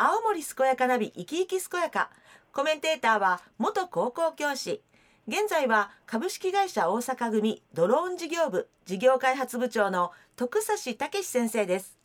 [0.00, 2.08] 青森健やかナビ生き生き健やか。
[2.52, 4.80] コメンテーターは元高校教師。
[5.26, 11.98] 現在は株式会社大阪組ドローン事業部事業開発部長の徳指武先生です。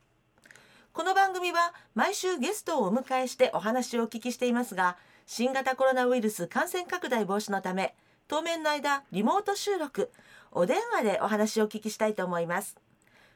[0.92, 4.98] この番組は毎週ゲストをお迎えしてお話をお聞きしていますが
[5.28, 7.94] 新型コロナウイルス感染拡大防止のため
[8.28, 10.10] 当面の間リモート収録
[10.52, 12.76] お電話でお話をお聞きしたいと思います。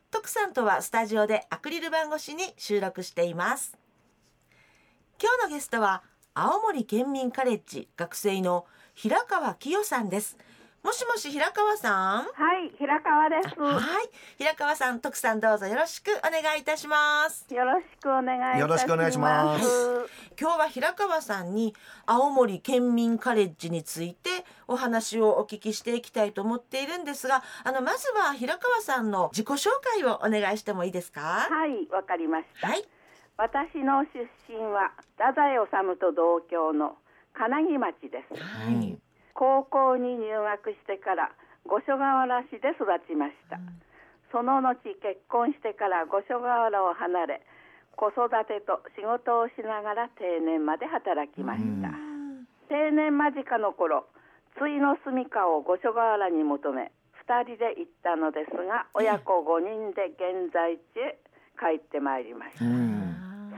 [0.09, 3.77] 徳さんとはスタジオでアクリル板越しに収録しています。
[5.19, 6.03] 今日のゲストは
[6.35, 10.37] 青森県民カレッジ学生の平川清さんです。
[10.83, 12.21] もしもし平川さん？
[12.21, 13.59] はい、平川です。
[13.59, 14.09] はい。
[14.37, 17.47] 平川さん徳さんどうぞよろしくお願いいたします。
[17.51, 18.61] よろしくお願いいたします。
[18.61, 19.65] よろしくお願いします。
[20.39, 21.73] 今日は平川さんに
[22.05, 24.29] 青森県民カレッジについて
[24.67, 31.47] お話をお聞きしていきたいと思っているんですがあのまずは平川さんの自己紹介をお願いしてもいいですか？
[31.49, 32.67] はい、わかりました。
[32.67, 32.87] はい
[33.37, 36.97] 私の出身は太宰治と同郷の
[37.37, 38.33] 金木町です。
[38.33, 38.97] はい、
[39.33, 41.29] 高校に入学してから
[41.69, 43.61] 五所川原市で育ちました。
[44.31, 47.41] その後結婚してから五所川原を離れ、
[47.95, 51.93] 子育てと仕事をしながら定年まで働きました。
[52.69, 54.07] 定年間近の頃、
[54.57, 56.91] 対の住みかを五所川原に求め、
[57.21, 61.19] 二人で行ったのですが、親子五人で現在地へ
[61.59, 62.96] 帰ってまいりました。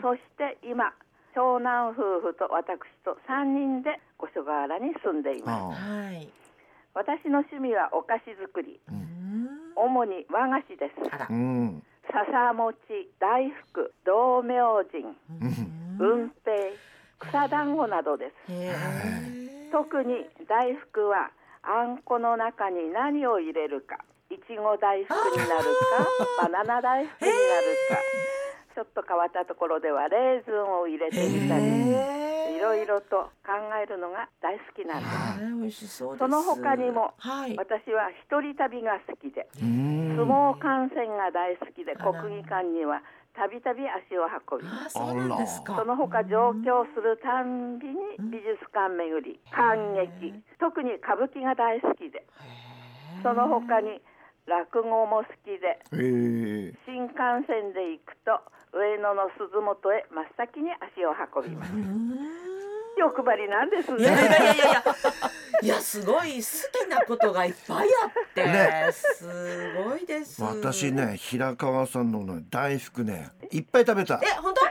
[0.01, 0.93] そして今、
[1.35, 5.81] 長男夫婦と私と三人で五所川原に住んでいます。
[5.81, 6.29] あはい。
[6.93, 9.47] 私の趣味はお菓子作り、うん。
[9.75, 10.95] 主に和菓子です。
[11.29, 11.83] うん。
[12.11, 12.77] 笹餅、
[13.19, 15.03] 大福、道明神、
[15.97, 16.73] 雲平、
[17.19, 19.71] 草団子などです。
[19.71, 21.29] 特に大福は
[21.61, 23.99] あんこの中に何を入れるか。
[24.31, 25.63] いちご大福になる
[26.37, 27.41] かバナナ大福になる
[27.89, 28.38] か
[28.75, 35.87] ちょっと変わったところではレーズンを入れてみたりへいろいろと考えるのが大好きなんです。
[35.87, 36.19] そうです。
[36.19, 37.55] その他にもはい。
[37.57, 40.15] 私は一人旅が好きでうん。
[40.15, 43.01] 相撲観戦が大好きで国技館には
[43.33, 45.77] たびたび足を運びあそうなんですか。
[45.77, 52.25] その他上京するたんびに美術館巡り感激特に歌舞伎が大好きで
[53.23, 54.01] その他に
[54.47, 62.48] 落語も好きで新幹線で行くと上野の鈴本へ真っ先に足を運びます。
[62.99, 64.83] 欲張りなんですいやいねやいやいやいや。
[65.61, 68.89] いやすごい好きなことがいっぱいあって、ね。
[68.93, 69.27] す
[69.83, 70.41] ごいです。
[70.41, 74.21] 私ね平川さんのね大福ねいっぱい食べた。
[74.23, 74.61] え本当？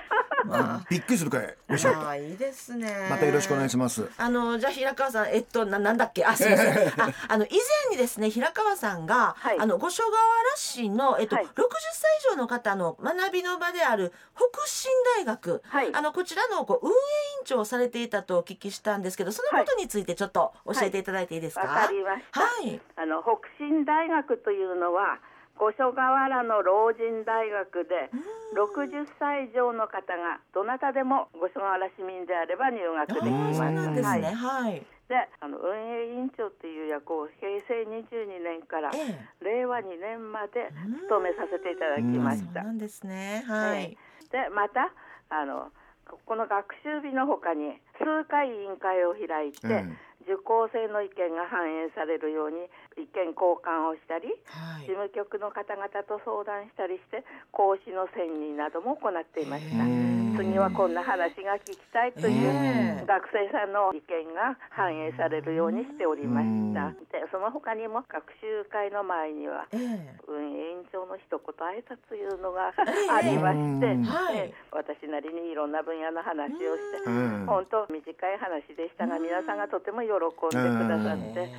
[0.45, 1.57] まびっくりするくらい。
[1.69, 2.91] 美味しかいいですね。
[3.09, 4.09] たまたよろしくお願いします。
[4.17, 6.25] あのじゃあ平川さんえっとななんだっけ？
[6.25, 6.89] あすみません。
[7.03, 7.59] ああの以前
[7.91, 9.59] にですね平川さんが、はい。
[9.59, 10.23] あの五所川原
[10.57, 11.45] 市のえっと、はい。
[11.45, 11.49] 60
[11.93, 15.91] 歳以上の方の学びの場である北進大学、はい。
[15.93, 16.95] あのこちらのこう運営
[17.45, 21.63] 長をされていたとお聞きしたんですけどそのことについてちょっと教えていただいていいですか？
[21.67, 22.81] わかりましたはい。
[22.97, 25.19] あの北進大学というのは
[25.59, 28.11] 五所川原の老人大学で
[28.55, 32.79] 60歳以上の方がどなたでも五所川原市民であれば入
[33.09, 33.61] 学できあます。
[33.61, 34.29] ーそうなんですはいね。
[34.35, 34.87] はい。
[35.09, 40.71] であの運営委員長という役を平成22年からええ令和2年まで
[41.09, 42.61] 務めさせていただきました。
[42.61, 43.43] そうなんですね。
[43.49, 43.97] はい。
[44.31, 44.93] でまた
[45.31, 45.73] あの
[46.09, 49.97] ここの学習日のほかに数回委員会を開いて、うん。
[50.29, 52.69] 受講生の意見が反映されるように
[53.01, 54.85] 意見交換をしたりはい。
[54.85, 54.93] 事。
[54.93, 59.85] 務局の方々と相談したりして講師の選任なども行っていました。
[59.85, 66.95] うん次はこんな話が聞きたいといええう学生さんの意見が反映されるようにしておりました。
[67.11, 70.15] でその他にも学習会の前にはええ。
[70.31, 73.99] 運営委員長の一言挨拶というのがありまして、
[74.39, 77.47] ええ私なりにいろんな分野の話をしてうん。
[77.47, 81.51] 本当短い話でしたが皆さんがとても喜んでくださって。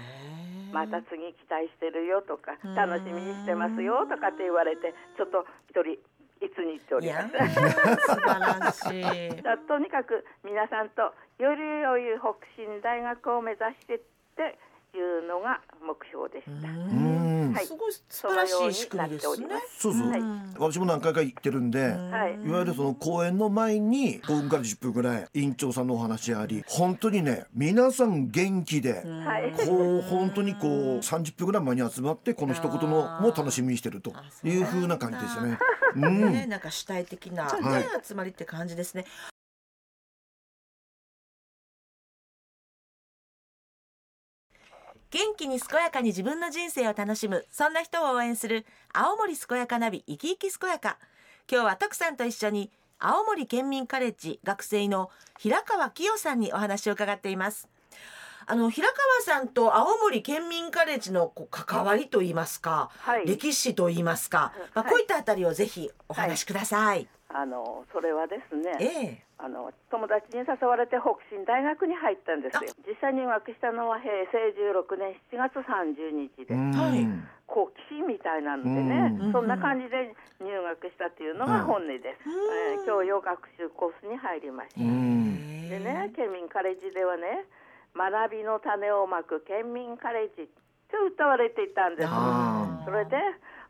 [0.72, 2.76] また次期待してるよとかうん。
[2.76, 5.98] 楽しみにしてますよとかって言われてちょっと一人
[6.42, 7.28] いつに言っております。
[7.28, 9.44] 素晴らしい。
[9.68, 14.00] とにかく皆さんとより良い北進大学を目指してっ
[14.36, 14.58] て
[14.98, 16.68] いうのが目標でした。
[16.68, 17.54] うん。
[17.54, 17.66] はい。
[17.66, 19.34] すごい素晴らしい仕組みですね。
[19.34, 19.62] そうになっておりま。
[19.78, 20.22] そうそう、はい。
[20.58, 22.40] 私も何回か行ってるんで、はい。
[22.44, 29.54] いわゆるその講演の前に5分から10分ぐらい委員長さんのお話あり本当にね皆さん元気で、はい。
[29.66, 34.14] こう本当にこう30分ぐらい前に集まってこの一言のも楽しみにしてると
[34.44, 35.58] いう風な感じですよね。
[35.96, 37.84] うんね、なんか主体的な、はい。
[37.84, 39.06] ね、集まりって感じですね。
[45.12, 47.46] 元気に健やかに自分の人生を楽しむ。
[47.52, 51.00] そんな人を応援する青森健やかナビ生き生き健やか。
[51.52, 55.10] 今日は徳さんと一緒に青森県民カレッジ学生の
[55.40, 57.68] 平川清さんにお話を伺っています。
[58.46, 58.98] あの平川
[59.40, 63.26] さんと青森県民カレッジのこう関わりといいますか、はい。
[63.26, 67.08] 歴史といいますか、まあ、はいこういったあたりをぜひお話しください。
[67.30, 69.24] あのそれはですね、ええ。
[69.38, 72.74] あの友達に誘われて北進大学に入ったんですよ。
[72.86, 76.72] 実際入学したのは平成16年7月30日で、うん。
[76.74, 77.06] はい
[77.50, 79.32] こう騎士みたいなんでね、うん。
[79.34, 82.78] そんな感じで入学したっていうのが本音です、うん。
[82.78, 85.70] えー教養学習コースに入りました、うん。
[85.70, 87.46] でね県民カレッジではね
[87.98, 92.10] 学びの種をまく県民カレッジって歌われていたんです。
[92.10, 93.18] あそれで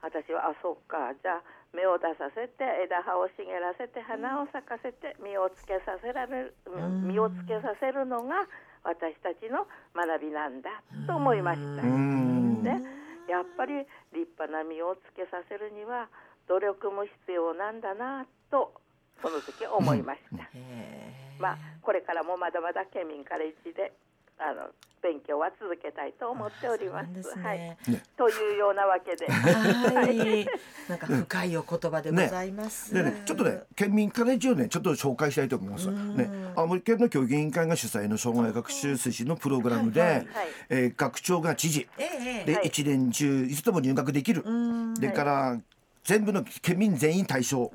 [0.01, 7.07] 私はあそっかじゃあ芽を出させて枝葉を茂らせて花を咲かせて実をつけさせられるん。
[7.07, 8.47] 実をつけさせるのが
[8.83, 10.69] 私たちの学びなんだ
[11.05, 11.83] と思いました。
[11.83, 12.63] うん。
[12.63, 12.81] ね、
[13.29, 16.09] やっぱり立派な実をつけさせるには
[16.47, 18.73] 努力も必要なんだなと
[19.21, 20.49] その時思いました。
[20.55, 23.93] ええまあこれからもまだまだ県民カレッジで
[24.37, 24.69] あの
[25.01, 27.23] 勉強は続けたいと思っております。
[27.23, 27.77] そうなんはい。
[28.17, 29.27] というようなわけで。
[29.27, 30.47] はい。
[30.87, 32.93] なんか深いお言葉でございます。
[32.93, 35.89] でね、ちょっとね、県民カレッジをね、ちょっと紹介したいと思います。
[35.89, 40.27] ね、青森県の教育委員会が主催の障害学習推進のプログラムで、はいはい
[40.69, 44.43] えー学長が知事ええではい一年中いつでも入学できる。
[44.45, 45.59] うんでから
[46.03, 47.71] 全部の県民全員対象。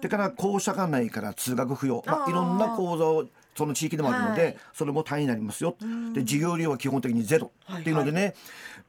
[0.00, 3.24] でから校舎がないから通学不要、まあ、いろんな講座を
[3.54, 4.56] その地域でもあるので、はい。
[4.72, 5.76] それも単位になりますよ。
[6.12, 7.52] で授業料は基本的にゼロ。
[7.72, 8.34] っていうのでね、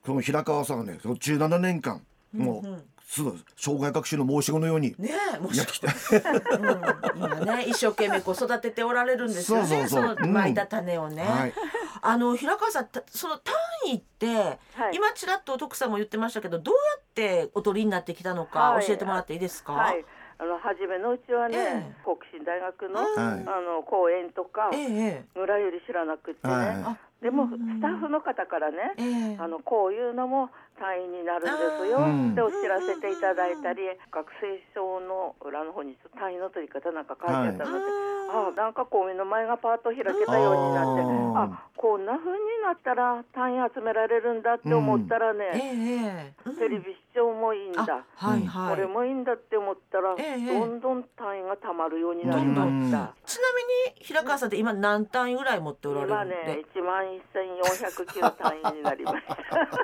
[0.06, 2.02] この平川さんはねその17年間
[2.34, 5.88] もうすぐ障害学習の申し子のようにねえ、もしやってきて。
[6.58, 7.46] うん。
[7.46, 9.68] 今ね一生懸命こう育てておられるんですよね。
[9.68, 10.16] そうそうそう。
[10.26, 11.24] の巻いた種をね。
[11.24, 11.54] はい。
[12.02, 13.54] あの平川さんたその単
[13.88, 14.58] 位って、はい。
[14.96, 18.86] 今ちらっと徳さんも言ってましたけどどうやってお取りになってきたのかはい。
[18.88, 19.74] 教えてもらっていいですか？
[19.74, 20.04] はい、
[20.38, 21.62] あの初めのうちはね、え
[21.92, 21.96] え。
[22.04, 23.44] 北進大学の、はい。
[23.48, 26.68] あの講演とかええ村より知らなくってね、はい。
[26.84, 26.98] あ。
[27.22, 29.04] でもスタッフの方からね、え
[29.34, 29.38] え。
[29.40, 30.50] あのこういうのも
[30.80, 32.00] 単位になるんですよ。
[32.00, 37.86] ってお知らせていただいたり、学生証の裏の方に単位の取り方なんか書いてあったので、
[38.32, 41.02] あなんかこう目の前がパーッと開けたようになって
[41.38, 46.58] あこんな風になったら単位集められるんだって思ったらえね、えうん。
[46.58, 47.84] テレビ視聴もいいんだ。
[47.84, 48.76] あはいはい。
[48.76, 53.14] これもいいんだって思ったら、ええどんどん単位がたまるようになりました。
[53.26, 59.36] ちなみに平川さんって今何単位ぐらい持っておられるんで、今ね、一万一千四百九単位になりました。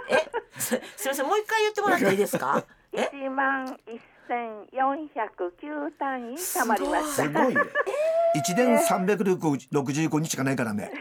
[0.10, 2.64] えすすみませんもう一回言ってもらっていいですか？
[2.94, 3.10] え？
[3.14, 7.24] 一万一千四百九単位たまりました。
[7.24, 7.62] すごいね。
[8.34, 10.92] 一年三百六十五日しかないからね。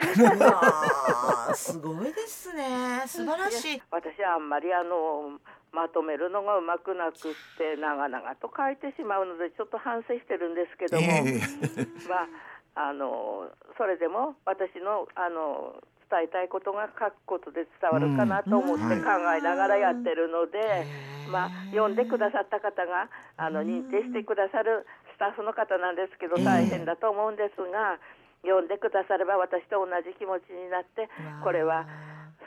[1.54, 3.02] すごいですね。
[3.06, 3.82] 素晴らしい。
[3.90, 5.38] 私はあんまりあの
[5.72, 11.40] まとめるのがうまくなくって長々と書いてしまうのでちょっと反省してるんですけども、え。
[12.08, 12.26] ま
[12.74, 13.48] ああの
[13.78, 15.76] それでも私のあの
[16.10, 19.04] 伝えたいことが書くことで伝わるかなと思ってうん。
[19.04, 20.86] 考えながらやってるので、
[21.30, 26.44] まあ読んでくださった方があの認定してくださるスタッフの方なんですけどええ。
[26.44, 27.98] 大変だと思うんですが、
[28.42, 31.08] 読んでくだされば私と同じ気持ちになって
[31.44, 31.86] これは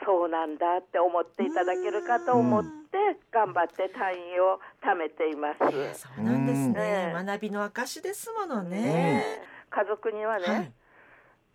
[0.04, 2.98] そうなんだって思っていただけるかと思って
[3.32, 5.58] 頑張って単位を貯めています。
[6.02, 7.14] そうなんですね。
[7.16, 7.26] うん。
[7.26, 9.24] 学びの証ですものね。
[9.70, 10.72] 家族にはね、はい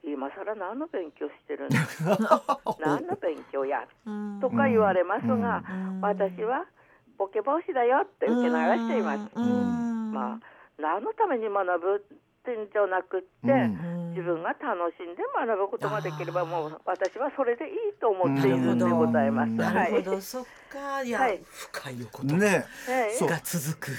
[0.03, 1.79] 今更何の勉強してるんだ？
[2.79, 3.83] 何の勉強や？
[4.05, 4.39] うん。
[4.41, 6.01] とか言われますが、うん。
[6.01, 6.65] 私は
[7.17, 9.31] ボケ防止だよって受け流しています。
[9.35, 10.11] うん。
[10.13, 10.39] まあ
[10.81, 11.99] 何のために学ぶっ
[12.43, 13.27] てんじゃなくって、
[14.15, 19.51] 自分が楽しんで学ぶことができればもう私はそれでいいと思っているんでございます。
[19.51, 19.91] なはい。
[19.91, 21.03] るほど、そっか。
[21.03, 21.41] いや、はい。
[21.51, 22.45] 深いお言葉。
[22.45, 22.65] ね。
[22.87, 23.13] はい。
[23.13, 23.27] そう。
[23.29, 23.91] が続く。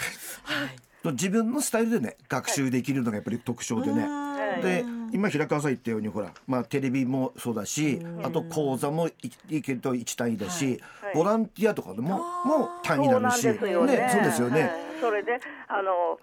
[0.45, 1.13] はい。
[1.13, 4.07] 自分のスタイルでね学習できるのがやっぱり特徴でね。
[4.07, 4.63] はい。
[4.63, 9.13] で今平川さん言ったようにほら、まあ、テレビもそうだしあと講座もい
[9.49, 10.81] いけると1単位だし、はい
[11.15, 13.59] ボランティアとかでももう単位になるしね。
[13.59, 14.61] そうですよね。
[14.61, 14.71] はい。
[15.01, 16.19] それであの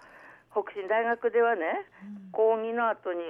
[0.50, 1.84] 北進大学ではね、
[2.32, 3.20] 講義の後に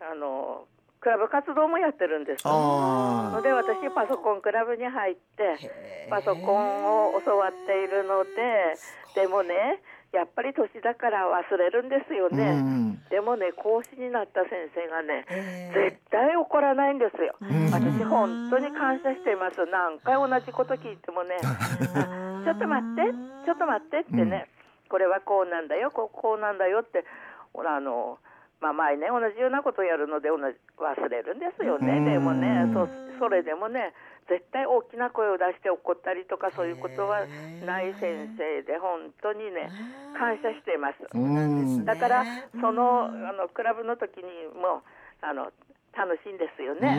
[0.00, 0.66] あの
[1.00, 2.42] クラブ活動もやってるんです。
[2.44, 5.70] あので私パソコンクラブに入って
[6.08, 8.76] パソコンを教わっているので
[9.14, 9.80] でもね
[10.12, 12.42] やっぱり年だから忘れるんですよあ、ね。
[12.50, 17.34] うんでもね講師になった先生がねえ絶対怒らないんですよ。
[17.42, 19.64] ん私本当に感謝しています。
[19.66, 23.12] 何回同じこと聞いてもね、ー ちょっと待って、
[23.46, 24.46] ちょっと待ってってね、
[24.88, 27.04] これはこうなんだよ、こうこうなんだよって、
[27.52, 28.18] ほらあの。
[28.60, 32.04] まあ前ね同じようなことをやるので同じ忘れるんですよね、うん。
[32.04, 32.88] でもねそ
[33.18, 33.92] それでもね
[34.28, 37.26] 絶対大きな声を出して怒ったりとかそういうことは
[37.66, 39.70] ない先生で本当にね
[40.16, 40.96] 感謝しています。
[41.12, 41.84] うん。
[41.84, 42.24] だから
[42.60, 44.24] そのあのクラブの時に
[44.54, 44.82] も
[45.20, 45.50] あの
[45.96, 46.96] 楽しいんですよね。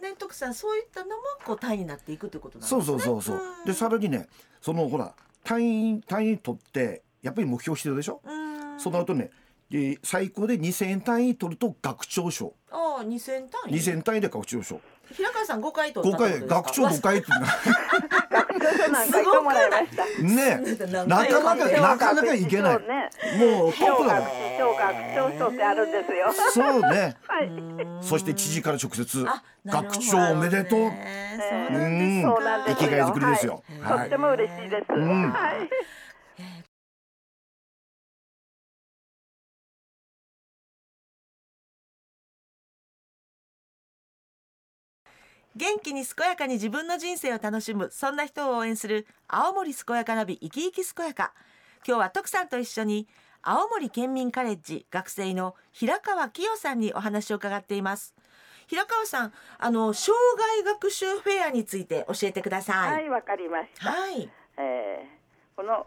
[0.00, 2.82] ね徳さんそういったのもこう単位になっていくということなんですね。
[2.82, 3.36] そうそうそうそう。
[3.36, 3.64] うん。
[3.66, 4.28] でさらにね
[4.60, 8.20] そのほら単位単位取ってやっぱり目標してるでしょ？
[8.24, 8.30] う
[8.76, 8.78] ん。
[8.78, 9.30] そうなるとね
[9.72, 12.52] で最高で2000円単位取ると学長賞。
[12.70, 14.80] ああ二千単位？2000単位で学長賞。
[15.10, 20.22] 平川さん五回取っ5た回学長5回って学長賞なんか行ってもらいました。
[20.22, 20.60] ね
[20.92, 22.78] 何なかなかなかなかいけない。
[22.80, 23.10] ね。
[23.38, 26.32] もうトップだもん小学長賞ってあるんですよ。
[26.52, 27.16] そうね。
[27.26, 27.50] はい。
[28.02, 29.26] そして知事から直接
[29.64, 30.80] 学長おめでとう。
[30.80, 32.22] ねそうんですん。
[32.22, 32.88] そうなんですよ。
[32.88, 33.62] 生きがい作りですよ。
[33.80, 33.98] はい。
[34.00, 34.92] とっても嬉しいです。
[34.92, 35.30] うん。
[35.32, 35.68] はい。
[45.56, 51.32] 元気に健やかに自分の人生を楽しむそんな人を応援する青森健やかナビ生き生き健やか。
[51.86, 53.08] 今日は徳さんと一緒に
[53.42, 58.14] 青森県民カレッジ学生の平川清さんにお話を伺っています。
[58.66, 63.90] 平川さんあの障害学習フェアについて教えてくださはいい、わかりました。
[63.90, 65.22] はい、えー
[65.54, 65.86] この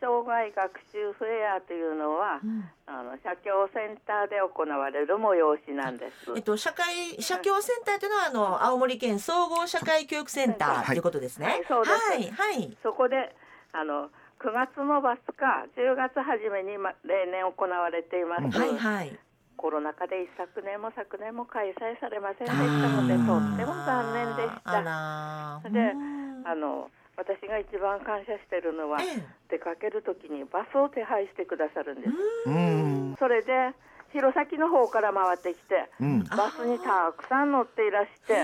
[0.00, 6.30] 障害学習フェアというのは、うんあの社協センターで行われる催しなんです。
[6.36, 11.46] えっと社会社協センターというのはあの青森県総合社会教育センターということですね。
[11.46, 12.76] はいはいはい。
[12.84, 13.34] そこで
[13.72, 19.18] あの9月のバスか10月初めに、ま、例年行われています、はいはい。
[19.56, 25.70] コロナ禍で一昨年も昨年も開催されませんでしたのでとっても残念でしあた。
[25.70, 32.12] でうんあの私が一番感謝しているのは、え出かける時にバスを手配してくださるんです。
[32.46, 33.72] うんそれで
[34.12, 38.34] 弘前の方から回ってきて、うんバスにたくさん乗っていらして、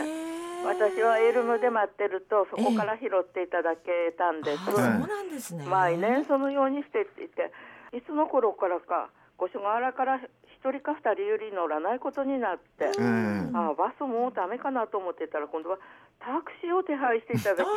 [0.64, 4.60] 私はエルムで待ってるとそこから拾っていただけたんです。
[4.68, 5.64] あそうなんですね。
[5.66, 7.52] 毎年そのようにしていて
[7.96, 10.20] いつの頃からか五所川原から
[10.62, 13.50] 一人か二人より乗らないことになって、うん。
[13.52, 15.78] ああバスもうダメかなと思ってたら今度は
[16.20, 17.74] タクシーを手配していただきまし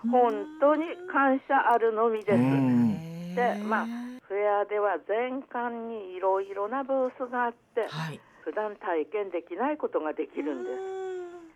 [0.00, 0.08] た。
[0.08, 3.34] 本当に感謝あるのみです、うん。
[3.34, 3.86] でまあ
[4.24, 8.20] フェアでは全館にいろいろなブースがあってはい。
[8.40, 10.76] 普段体験できないことができるんです。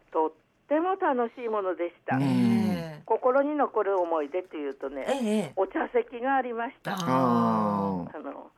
[0.07, 0.13] す。
[0.13, 0.33] とっ
[0.69, 3.03] ても楽しいものでした、うんえ。
[3.07, 5.53] 心に残る思い出っていうとえねええ。
[5.57, 6.93] お茶席がありました。
[6.93, 8.51] ああの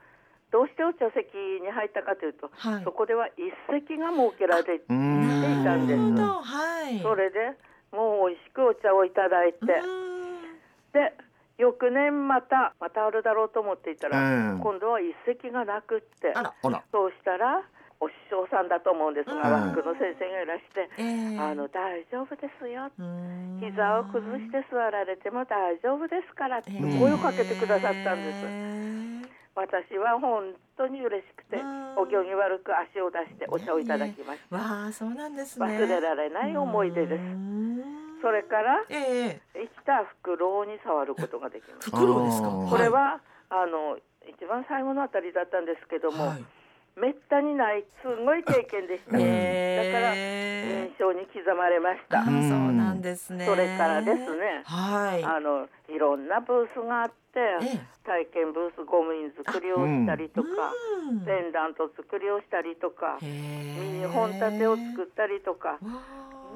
[0.50, 2.84] どうしてお茶席に入ったかというと、はい。
[2.84, 6.00] そこでは一席が設けられていたんです。
[6.00, 7.00] はい。
[7.00, 7.52] それで
[7.92, 10.48] もう美味しくお茶をいただいて、うん。
[10.92, 11.12] で
[11.58, 14.18] 翌年またまたあるだろうと思っていたら、
[14.52, 14.60] うん。
[14.60, 16.32] 今度は一席がなくって。
[16.34, 16.54] あら。
[16.62, 16.82] あら。
[16.92, 17.60] そうしたら
[18.00, 19.26] お師匠さんだと思うんです。
[19.26, 19.52] が、うん。
[19.52, 23.58] 和服の先生がいらしてええ「あの大丈夫ですよ」うん。
[23.60, 26.98] 膝を崩して座られても大丈夫ですからってええ。
[26.98, 28.46] 声をかけてくださったんです。
[28.46, 29.17] ええ
[29.58, 31.98] 私は本当に嬉しくてうん。
[31.98, 35.66] お行儀悪く足を出してお茶をいただきました、わあそうなんですね。
[35.66, 37.20] 忘れられない思い出です。
[37.20, 37.82] うん。
[38.22, 39.40] それからええ。
[39.54, 41.90] 生きたフクロウに触ることができます。
[41.90, 42.48] 袋ですか？
[42.70, 43.98] これはあの
[44.28, 46.44] 一番最後のあたりだったんですけども、はい
[47.00, 52.24] めったにないすごい経験でした、だから印象に刻まれました。
[52.24, 53.46] そうなんですね。
[53.46, 54.62] それからですね。
[54.64, 55.24] はい。
[55.24, 57.80] あのいろんなブースがあってええ。
[58.04, 60.48] 体験ブースゴム印作りをしたりとか
[61.10, 61.20] うん。
[61.20, 65.78] ペンダント作りをしたりとかミニ本立てを作ったりとか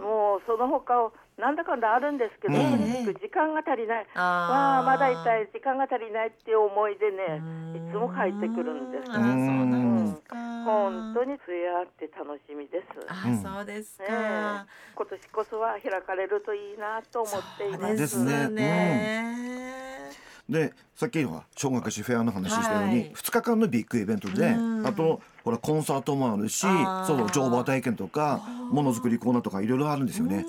[0.00, 2.70] もうその他をなんだかんだあるんですけど、うん。
[2.70, 4.22] とにかく時間が足りない、あー。
[4.22, 7.88] わあまだ痛い時間が足りないっていう思いでねうん。
[7.88, 9.10] いつも帰ってくるんです。
[9.10, 10.36] あーそうなんですか。
[10.64, 14.64] 本当にフェアって楽しみです、あそうですね今
[15.10, 17.96] 年こそは開かれるといいなと思っています。
[17.96, 20.12] ですですね。
[20.48, 23.12] でさっきのは小学士フェアの話したように、はい。
[23.12, 24.86] 2日間のビッグイベントでうん。
[24.86, 28.38] あとほらコンサートもあるしそう乗馬体験とか
[28.70, 30.46] ものづくりコーナーとかいろいろあるんですよね。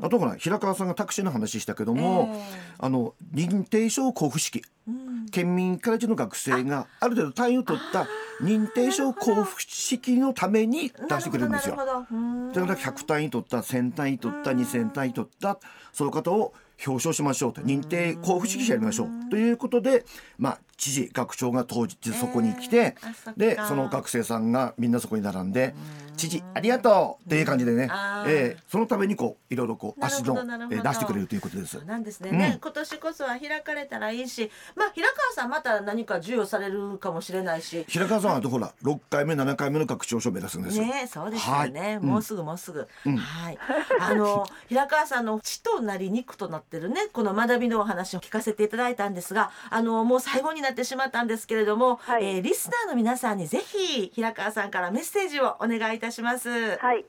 [0.00, 2.42] あとほら平川さんがタクシーの話したけども、え
[2.78, 4.62] あの認定証交付式。
[4.88, 5.26] うん。
[5.30, 8.06] 県民カレッジの学生がある程度単位を取った
[8.40, 11.76] 認定証交付式のために出してくれるんですよ。
[11.76, 15.58] だから100単位取った1000単位取った2000単位取った
[15.92, 16.54] その方を
[16.86, 17.62] 表彰しましょうと。
[17.62, 19.30] 認定交付式やりましょう。
[19.30, 20.04] ということで、
[20.38, 22.96] まあ、知事学長が当日そこに来て、
[23.36, 25.74] でその学生さんがみんなそこに並んで
[26.16, 27.88] 「知事ありがとう!」っていう感じでね、
[28.26, 31.82] えーそのためにこういろいろこう足のえー出してくれるということです。
[31.84, 32.38] なんですね,、うん。
[32.38, 37.84] ね今年こそは開かれたらいいしまあ平川さんまた何か授与されるかもしれないし。
[37.88, 40.84] 平川さんはとほら6回目7回目の学長賞を目指すんですよ。
[40.84, 42.00] ねそうですよね、はい。
[42.00, 43.16] もうすぐもうすぐ、うん。
[43.16, 43.58] はい。
[44.00, 52.24] あの 平川さんの血となり肉となってるねこの学びのお話を聞かせていただいたんですがあのもう最後になってしまったんですけれども、はい。
[52.24, 56.76] えーリスナーの皆さんにぜひ平川さんからメッセージをお願いいたします。
[56.78, 57.04] はい、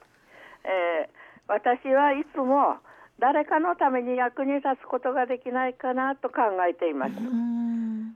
[0.64, 1.18] えー
[1.50, 2.78] 私はいつも
[3.20, 6.36] 誰かのために役に立つことができないかなと考
[6.70, 7.14] えています。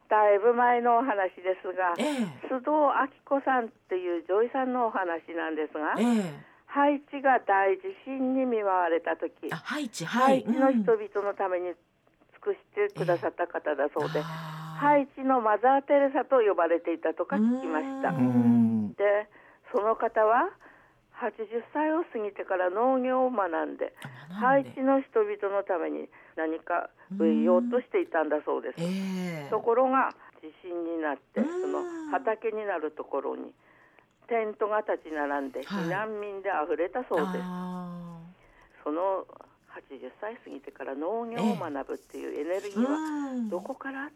[0.10, 2.48] だいぶ前のお話ですが、ええ。
[2.52, 6.44] 須藤明子さんっていう女医さんのお話なんですが、ええ。
[6.68, 10.42] ハイチが大地震に見舞われた時、あハイチハはい。
[10.42, 11.00] イチの人うん。
[11.16, 11.76] 々のために尽
[12.42, 18.10] くしてくださった方だそうで、あーハイチのマザー・テレサと呼ばれていたとか聞きました。
[18.98, 19.30] で
[19.70, 20.50] その方は
[21.22, 23.94] 80歳を過ぎてから農業を学んで
[24.34, 28.82] ハイチの人々のために何か植えようとしていたんだそうです。
[28.82, 29.50] ええ。
[29.52, 30.10] ところが
[30.42, 31.62] 地震になってうん。
[31.62, 33.54] その畑になるところに
[34.28, 35.86] テントが立ち並んではい。
[35.86, 37.46] 避難民であふれたそうです。
[37.46, 38.18] あ
[38.84, 39.30] その
[39.78, 44.14] 80歳過ぎてから農業を学ぶっていうエネルギーはどこからと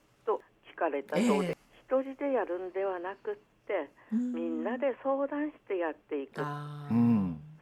[0.76, 1.58] 聞かれたそうで、え。
[1.88, 6.44] 一人でやるんではなくってみんなで相談してやっていく。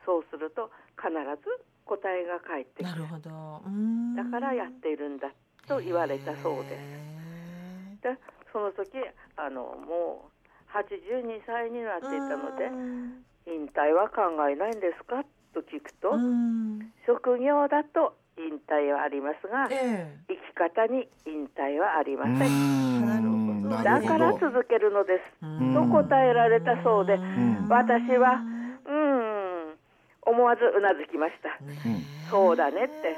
[0.05, 2.91] そうすると必ず答えが返ってくる。
[2.91, 3.29] なるほど。
[3.65, 4.15] うーん。
[4.15, 5.29] だからやっているんだ
[5.67, 8.09] と言われたそうです。
[8.09, 8.19] へで
[8.51, 8.89] その時
[9.37, 13.23] あのもう82歳になっていたのでうん。
[13.45, 15.23] 引退は考えないんですか？
[15.53, 16.91] と聞くと、うん。
[17.05, 23.01] 職業だと引退はありますがえ生き方に引退はありまうせん。
[23.01, 23.83] んなるほど。
[23.83, 25.39] だから続けるのです。
[25.73, 27.67] と答えられたそうでん。
[27.69, 28.41] 私は
[28.85, 29.77] うん
[30.25, 31.49] 思わずうなずきました。
[31.63, 33.15] ねそうだねって。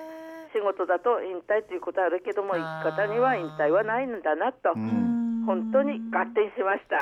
[0.54, 5.44] 仕事だと引退ということはあるけども生き方には引退はないんだなと、うん。
[5.46, 6.96] 本当に合点しました。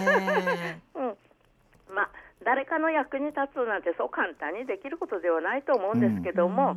[0.00, 2.10] ね うん、まあ
[2.44, 6.76] 誰かの役に立つなんてそう簡単にできることではないと思うんですけども、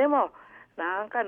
[0.00, 0.32] でも
[0.80, 1.20] なんか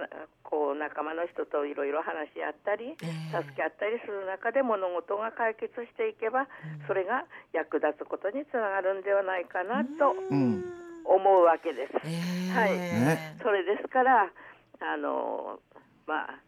[0.49, 3.37] こう仲間の人といろいろ話し合ったり、ええ。
[3.37, 6.49] 助け合ったりする中で物事が解決していけば、
[6.89, 10.65] それが役立つことにつながるんではないかなとうん。
[11.05, 12.01] 思うわけです。
[12.01, 12.17] え
[12.49, 12.57] え。
[12.57, 12.73] はい。
[12.81, 13.37] ね。
[13.45, 14.33] それですから
[14.81, 15.61] あの
[16.09, 16.41] まあ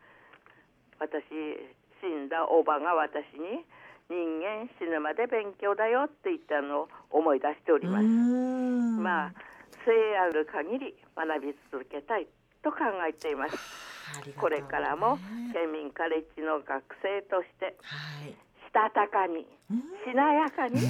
[0.97, 1.29] 私
[2.01, 3.69] 死んだおばが私に
[4.09, 8.05] 人間死ぬまで勉強だよって言ったのを思い出しております。
[8.05, 9.03] うん。
[9.03, 9.33] まあ
[9.85, 12.27] 生ある限り学び続けたい
[12.63, 13.57] と考えています。
[14.17, 18.31] ありがとうこれからもね県民カレッジの学生としてはい。
[18.33, 18.37] し
[18.73, 19.81] たたかにうん。
[20.05, 20.81] しなやかに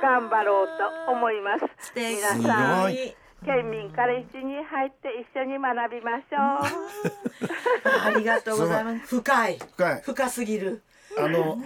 [0.00, 0.66] 頑張ろう
[1.06, 1.64] と思います。
[1.94, 3.14] 皆すさんごい。
[3.44, 8.06] 県民カレッジに入って一緒に学びましょう。
[8.06, 9.06] ありがとうございます。
[9.06, 9.58] 深い。
[9.58, 10.02] 深い。
[10.02, 10.82] 深すぎる。
[11.16, 11.58] あの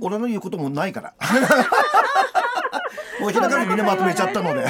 [0.00, 1.14] 俺の言うこともないから
[3.20, 4.64] もう平川にみんなまとめちゃったので。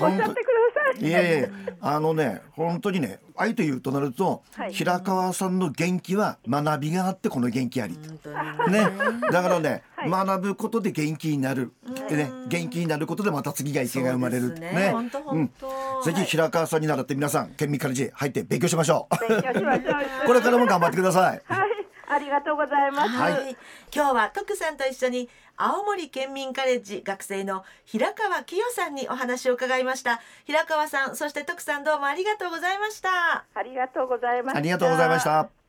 [0.00, 1.08] おっしゃってください。
[1.08, 1.48] いやいや
[1.80, 4.72] あのね本当にね愛というとなると、はい。
[4.72, 8.90] 平川さんの元気は学びがあってこの元気あり、本当にね、
[9.30, 10.10] だからね、はい。
[10.10, 11.72] 学ぶことで元気になる、
[12.08, 12.30] でね。
[12.48, 14.54] 元気になることでまた次が池が生まれる。
[14.54, 14.90] ね。
[14.92, 16.02] 本当本当。
[16.02, 19.28] ぜひ平川さんに習って皆さん県民カレッジ入って勉強しましょう。
[19.28, 19.82] 勉強しましょう。
[20.26, 21.42] これからも頑張ってください。
[21.44, 21.70] はい、
[22.10, 23.08] ありがとうございます。
[23.10, 23.56] はい、はい
[23.94, 34.58] 今日は徳さんと一緒に青森県民カレッジ学生の平川清さんにお話を伺いました平川さんそして徳さんどうもありがとうございましたありがとうございました。
[34.58, 35.67] ありがとうございました